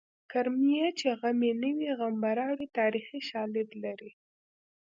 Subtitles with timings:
[0.31, 4.11] کرمیه چې غم نه وي غم به راوړې تاریخي شالید لري